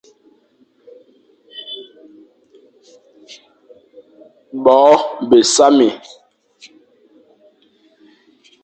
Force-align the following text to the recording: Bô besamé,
Bô 4.63 4.79
besamé, 5.29 5.89